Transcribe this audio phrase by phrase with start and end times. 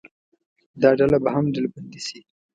[0.81, 2.19] دا ډله به هم ډلبندي شي.